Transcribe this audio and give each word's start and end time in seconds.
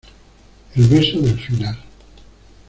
el 0.73 0.87
beso 0.87 1.19
del 1.21 1.39
final. 1.39 1.77